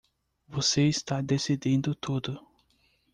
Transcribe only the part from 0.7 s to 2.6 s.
está decidindo tudo!